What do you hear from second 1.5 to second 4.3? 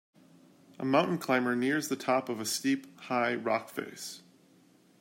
nears the top of a steep, high rock face.